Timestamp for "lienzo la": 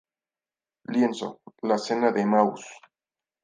0.87-1.77